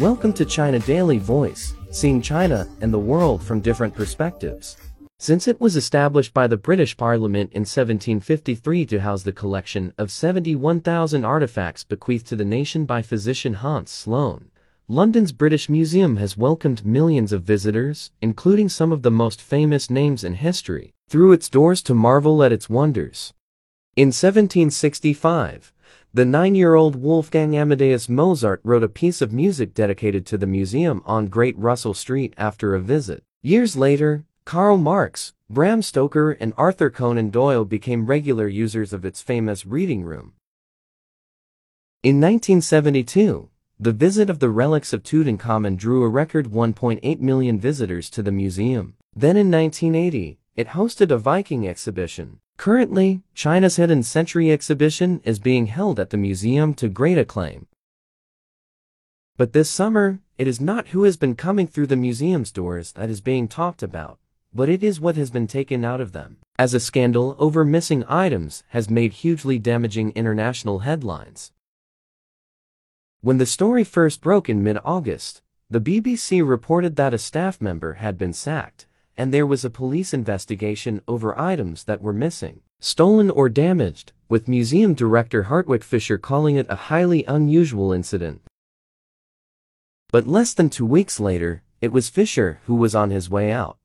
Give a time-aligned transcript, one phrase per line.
[0.00, 4.78] Welcome to China Daily Voice, seeing China and the world from different perspectives.
[5.18, 10.10] Since it was established by the British Parliament in 1753 to house the collection of
[10.10, 14.50] 71,000 artifacts bequeathed to the nation by physician Hans Sloane,
[14.88, 20.24] London's British Museum has welcomed millions of visitors, including some of the most famous names
[20.24, 23.34] in history, through its doors to marvel at its wonders.
[23.96, 25.74] In 1765,
[26.12, 31.28] the nine-year-old Wolfgang Amadeus Mozart wrote a piece of music dedicated to the museum on
[31.28, 33.22] Great Russell Street after a visit.
[33.42, 39.22] Years later, Karl Marx, Bram Stoker and Arthur Conan Doyle became regular users of its
[39.22, 40.32] famous reading room.
[42.02, 43.48] In 1972,
[43.78, 48.32] the visit of the relics of Tutankhamun drew a record 1.8 million visitors to the
[48.32, 48.94] museum.
[49.14, 52.40] Then in 1980, it hosted a Viking exhibition.
[52.60, 57.66] Currently, China's Hidden Century exhibition is being held at the museum to great acclaim.
[59.38, 63.08] But this summer, it is not who has been coming through the museum's doors that
[63.08, 64.18] is being talked about,
[64.52, 68.04] but it is what has been taken out of them, as a scandal over missing
[68.06, 71.52] items has made hugely damaging international headlines.
[73.22, 75.40] When the story first broke in mid-August,
[75.70, 78.84] the BBC reported that a staff member had been sacked,
[79.20, 84.48] and there was a police investigation over items that were missing, stolen or damaged, with
[84.48, 88.40] museum director Hartwig Fischer calling it a highly unusual incident.
[90.10, 93.76] But less than two weeks later, it was Fischer who was on his way out,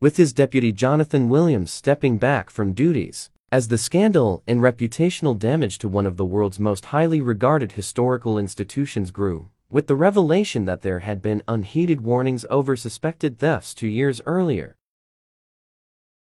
[0.00, 5.78] with his deputy Jonathan Williams stepping back from duties as the scandal and reputational damage
[5.78, 10.82] to one of the world's most highly regarded historical institutions grew, with the revelation that
[10.82, 14.76] there had been unheeded warnings over suspected thefts two years earlier.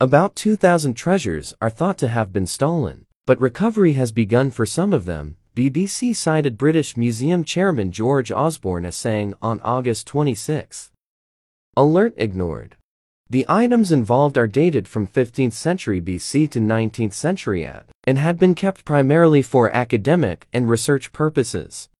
[0.00, 4.94] About 2,000 treasures are thought to have been stolen, but recovery has begun for some
[4.94, 10.90] of them, BBC cited British Museum Chairman George Osborne as saying on August 26.
[11.76, 12.76] Alert ignored.
[13.28, 18.38] The items involved are dated from 15th century BC to 19th century AD, and had
[18.38, 21.90] been kept primarily for academic and research purposes.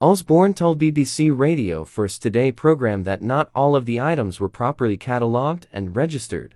[0.00, 4.96] Osborne told BBC Radio 4's Today program that not all of the items were properly
[4.96, 6.54] catalogued and registered.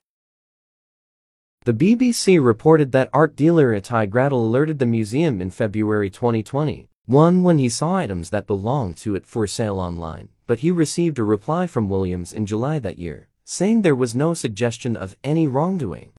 [1.64, 7.42] The BBC reported that art dealer Ittai Gradel alerted the museum in February 2020, one
[7.42, 11.24] when he saw items that belonged to it for sale online but he received a
[11.24, 16.12] reply from Williams in July that year, saying there was no suggestion of any wrongdoing.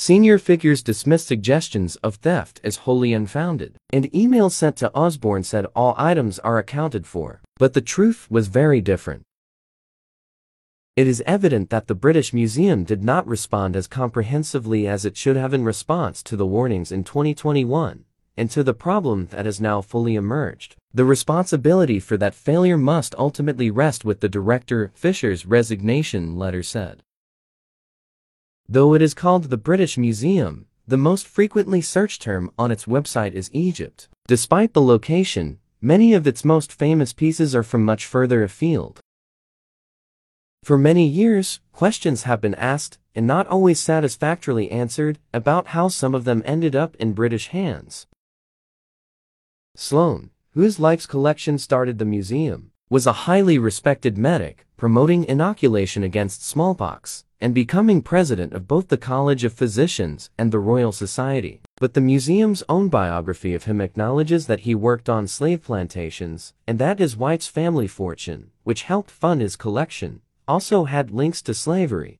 [0.00, 5.66] Senior figures dismissed suggestions of theft as wholly unfounded, and emails sent to Osborne said
[5.76, 9.24] all items are accounted for, but the truth was very different.
[10.96, 15.36] It is evident that the British Museum did not respond as comprehensively as it should
[15.36, 18.06] have in response to the warnings in 2021
[18.38, 20.76] and to the problem that has now fully emerged.
[20.94, 27.02] The responsibility for that failure must ultimately rest with the director, Fischer's resignation letter said.
[28.72, 33.32] Though it is called the British Museum, the most frequently searched term on its website
[33.32, 34.08] is Egypt.
[34.28, 39.00] Despite the location, many of its most famous pieces are from much further afield.
[40.62, 46.14] For many years, questions have been asked, and not always satisfactorily answered, about how some
[46.14, 48.06] of them ended up in British hands.
[49.74, 56.42] Sloane, whose life's collection started the museum, was a highly respected medic, promoting inoculation against
[56.42, 61.60] smallpox, and becoming president of both the College of Physicians and the Royal Society.
[61.76, 66.78] But the museum's own biography of him acknowledges that he worked on slave plantations, and
[66.78, 72.18] that his wife's family fortune, which helped fund his collection, also had links to slavery.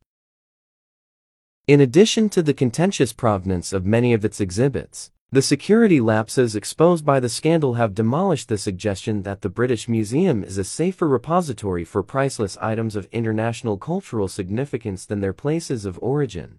[1.67, 7.05] In addition to the contentious provenance of many of its exhibits, the security lapses exposed
[7.05, 11.85] by the scandal have demolished the suggestion that the British Museum is a safer repository
[11.85, 16.59] for priceless items of international cultural significance than their places of origin.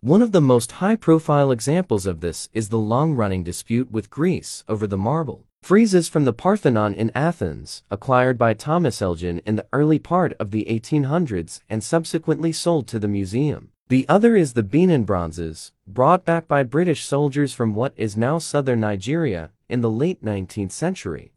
[0.00, 4.88] One of the most high-profile examples of this is the long-running dispute with Greece over
[4.88, 9.98] the marble friezes from the Parthenon in Athens, acquired by Thomas Elgin in the early
[9.98, 13.70] part of the 1800s and subsequently sold to the museum.
[13.88, 18.38] The other is the Benin bronzes, brought back by British soldiers from what is now
[18.38, 21.30] southern Nigeria in the late 19th century.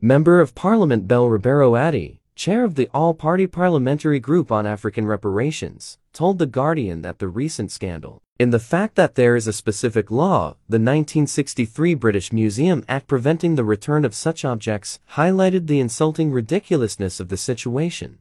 [0.00, 5.98] Member of Parliament Bell Ribeiro Addy, chair of the All-Party Parliamentary Group on African Reparations,
[6.12, 10.12] told The Guardian that the recent scandal, in the fact that there is a specific
[10.12, 16.30] law, the 1963 British Museum Act preventing the return of such objects, highlighted the insulting
[16.30, 18.18] ridiculousness of the situation.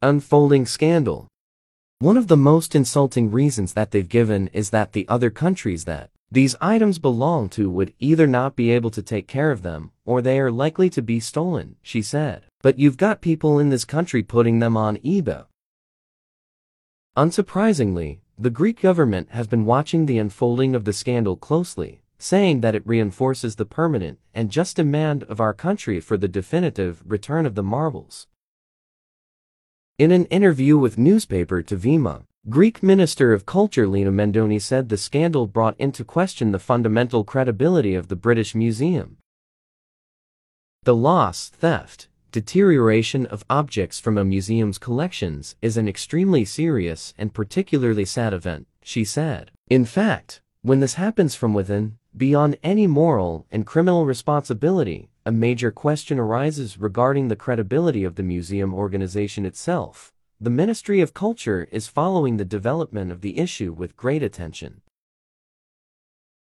[0.00, 1.26] Unfolding scandal
[2.02, 6.10] one of the most insulting reasons that they've given is that the other countries that
[6.32, 10.20] these items belong to would either not be able to take care of them, or
[10.20, 12.42] they are likely to be stolen, she said.
[12.60, 15.44] But you've got people in this country putting them on eBay.
[17.16, 22.74] Unsurprisingly, the Greek government has been watching the unfolding of the scandal closely, saying that
[22.74, 27.54] it reinforces the permanent and just demand of our country for the definitive return of
[27.54, 28.26] the marbles.
[29.98, 34.96] In an interview with newspaper To Vima, Greek Minister of Culture Lena Mendoni said the
[34.96, 39.18] scandal brought into question the fundamental credibility of the British Museum.
[40.84, 47.34] The loss, theft, deterioration of objects from a museum's collections is an extremely serious and
[47.34, 49.50] particularly sad event, she said.
[49.68, 55.70] In fact, when this happens from within, beyond any moral and criminal responsibility, a major
[55.70, 60.12] question arises regarding the credibility of the museum organization itself.
[60.40, 64.80] The Ministry of Culture is following the development of the issue with great attention.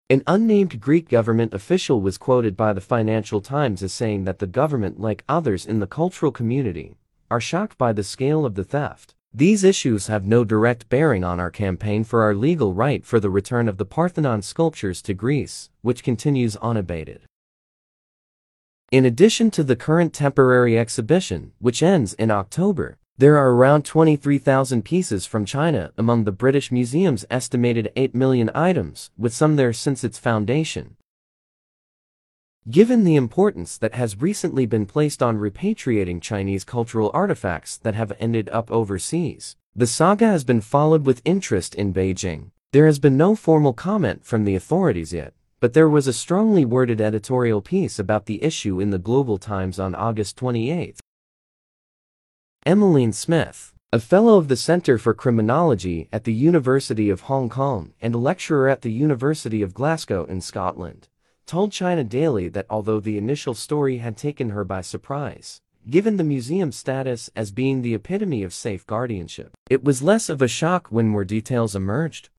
[0.10, 4.48] An unnamed Greek government official was quoted by the Financial Times as saying that the
[4.48, 6.96] government, like others in the cultural community,
[7.30, 9.14] are shocked by the scale of the theft.
[9.34, 13.30] These issues have no direct bearing on our campaign for our legal right for the
[13.30, 17.29] return of the Parthenon sculptures to Greece, which continues unabated.
[18.92, 24.84] In addition to the current temporary exhibition, which ends in October, there are around 23,000
[24.84, 30.04] pieces from China among the British Museum's estimated 8 million items, with some there since
[30.04, 30.96] its foundation.
[32.68, 38.14] Given the importance that has recently been placed on repatriating Chinese cultural artifacts that have
[38.20, 42.50] ended up overseas, the saga has been followed with interest in Beijing.
[42.72, 46.64] There has been no formal comment from the authorities yet, but there was a strongly
[46.64, 51.00] worded editorial piece about the issue in the Global Times on August 28.
[52.66, 57.94] Emiline Smith, a fellow of the Center for Criminology at the University of Hong Kong
[58.02, 61.08] and a lecturer at the University of Glasgow in Scotland,
[61.46, 66.24] told China Daily that although the initial story had taken her by surprise, given the
[66.24, 70.88] museum's status as being the epitome of safe guardianship, it was less of a shock
[70.90, 72.30] when more details emerged.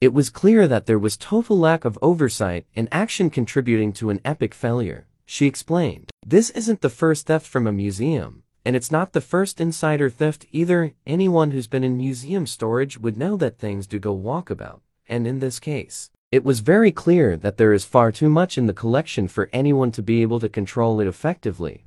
[0.00, 4.20] It was clear that there was total lack of oversight and action contributing to an
[4.24, 6.10] epic failure, she explained.
[6.24, 10.46] This isn't the first theft from a museum, and it's not the first insider theft
[10.52, 10.92] either.
[11.04, 14.82] Anyone who's been in museum storage would know that things do go walkabout.
[15.08, 18.66] And in this case, it was very clear that there is far too much in
[18.66, 21.82] the collection for anyone to be able to control it effectively.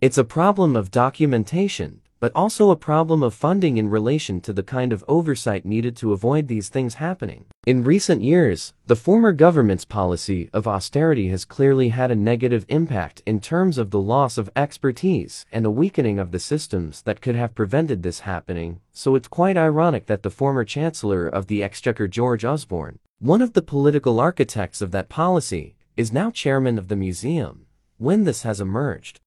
[0.00, 4.62] It's a problem of documentation, but also a problem of funding in relation to the
[4.62, 7.44] kind of oversight needed to avoid these things happening.
[7.66, 13.22] In recent years, the former government's policy of austerity has clearly had a negative impact
[13.26, 17.36] in terms of the loss of expertise and a weakening of the systems that could
[17.36, 22.08] have prevented this happening, so it's quite ironic that the former Chancellor of the Exchequer
[22.08, 26.96] George Osborne, one of the political architects of that policy, is now chairman of the
[26.96, 27.66] museum,
[27.96, 29.20] when this has emerged.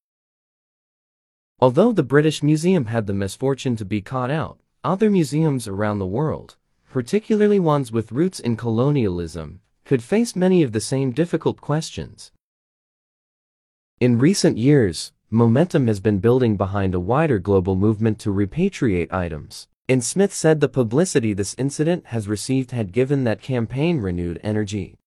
[1.62, 6.08] Although the British Museum had the misfortune to be caught out, other museums around the
[6.08, 6.56] world,
[6.90, 12.32] particularly ones with roots in colonialism, could face many of the same difficult questions.
[14.00, 19.68] In recent years, momentum has been building behind a wider global movement to repatriate items.
[19.88, 24.98] And Smith said the publicity this incident has received had given that campaign renewed energy.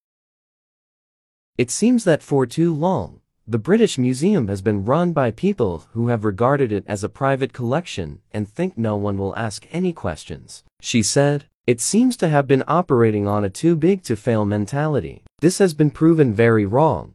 [1.59, 6.09] It seems that for too long, the British Museum has been run by people who
[6.09, 10.65] have regarded it as a private collection and think no one will ask any questions.
[10.81, 15.23] She said, it seems to have been operating on a too big to fail mentality.
[15.41, 17.13] This has been proven very wrong.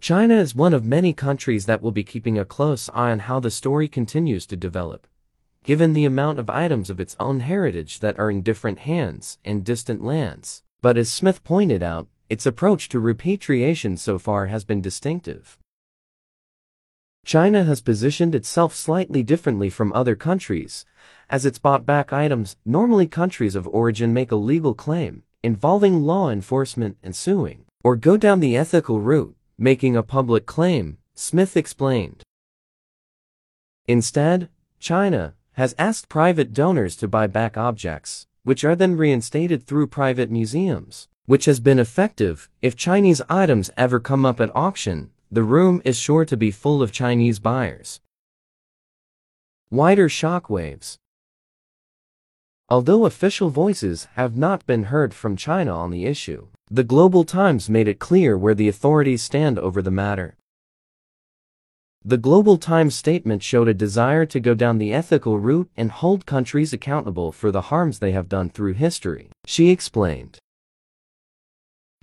[0.00, 3.40] China is one of many countries that will be keeping a close eye on how
[3.40, 5.08] the story continues to develop,
[5.64, 9.64] given the amount of items of its own heritage that are in different hands and
[9.64, 10.62] distant lands.
[10.82, 15.58] But as Smith pointed out, its approach to repatriation so far has been distinctive.
[17.26, 20.86] China has positioned itself slightly differently from other countries,
[21.28, 26.30] as it's bought back items normally countries of origin make a legal claim, involving law
[26.30, 32.22] enforcement and suing, or go down the ethical route, making a public claim, Smith explained.
[33.86, 34.48] Instead,
[34.78, 40.30] China has asked private donors to buy back objects, which are then reinstated through private
[40.30, 42.50] museums which has been effective.
[42.60, 46.82] If Chinese items ever come up at auction, the room is sure to be full
[46.82, 48.02] of Chinese buyers.
[49.70, 50.98] Wider shockwaves.
[52.68, 57.70] Although official voices have not been heard from China on the issue, the Global Times
[57.70, 60.36] made it clear where the authorities stand over the matter.
[62.04, 66.26] The Global Times statement showed a desire to go down the ethical route and hold
[66.26, 69.30] countries accountable for the harms they have done through history.
[69.46, 70.41] She explained.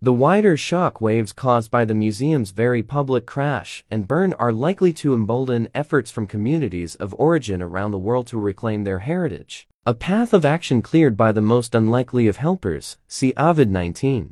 [0.02, 4.94] The wider shock waves caused by the museum's very public crash and burn are likely
[4.94, 9.68] to embolden efforts from communities of origin around the world to reclaim their heritage.
[9.86, 14.32] A path of action cleared by the most unlikely of helpers, COVID-19.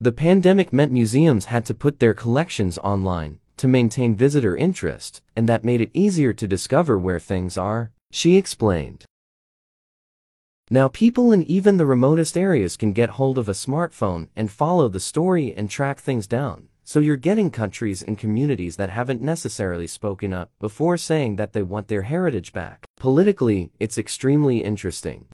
[0.00, 5.48] The pandemic meant museums had to put their collections online to maintain visitor interest, and
[5.48, 9.04] that made it easier to discover where things are, she explained.
[10.70, 14.88] Now people in even the remotest areas can get hold of a smartphone and follow
[14.88, 16.68] the story and track things down.
[16.84, 21.62] So you're getting countries and communities that haven't necessarily spoken up before saying that they
[21.62, 22.86] want their heritage back.
[22.96, 25.26] Politically, it's extremely interesting.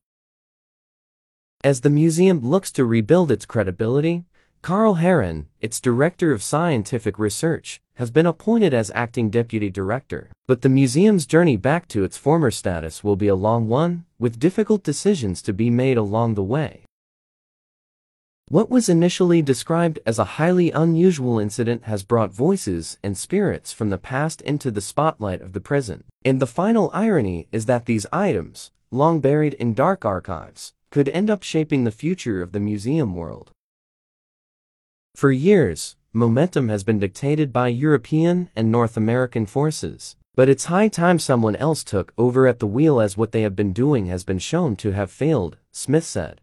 [1.63, 4.25] As the museum looks to rebuild its credibility,
[4.63, 10.31] Carl Heron, its director of scientific research, has been appointed as acting deputy director.
[10.47, 14.39] But the museum's journey back to its former status will be a long one, with
[14.39, 16.85] difficult decisions to be made along the way.
[18.49, 23.89] What was initially described as a highly unusual incident has brought voices and spirits from
[23.89, 26.05] the past into the spotlight of the present.
[26.23, 31.31] And the final irony is that these items, long buried in dark archives, could end
[31.31, 33.53] up shaping the future of the museum world.
[35.21, 40.17] For years, momentum has been dictated by European and North American forces.
[40.35, 43.55] But it's high time someone else took over at the wheel as what they have
[43.55, 46.41] been doing has been shown to have failed, Smith said.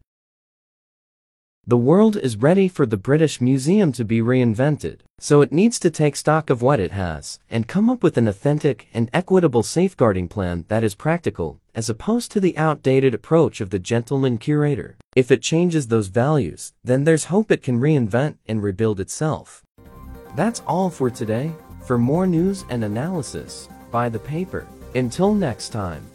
[1.69, 5.91] The world is ready for the British Museum to be reinvented, so it needs to
[5.91, 10.29] take stock of what it has and come up with an authentic and equitable safeguarding
[10.29, 14.95] plan that is practical, as opposed to the outdated approach of the gentleman curator.
[15.13, 19.61] If it changes those values, then there's hope it can reinvent and rebuild itself.
[20.37, 21.51] That's all for today.
[21.85, 24.65] For more news and analysis, buy the paper.
[24.95, 26.05] Until next time.